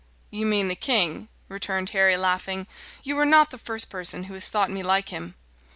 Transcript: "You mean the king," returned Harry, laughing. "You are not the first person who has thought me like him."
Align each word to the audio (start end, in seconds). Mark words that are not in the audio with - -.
"You 0.31 0.47
mean 0.47 0.67
the 0.67 0.75
king," 0.75 1.29
returned 1.47 1.91
Harry, 1.91 2.17
laughing. 2.17 2.65
"You 3.03 3.19
are 3.19 3.23
not 3.23 3.51
the 3.51 3.59
first 3.59 3.91
person 3.91 4.23
who 4.23 4.33
has 4.33 4.47
thought 4.47 4.71
me 4.71 4.81
like 4.81 5.09
him." 5.09 5.35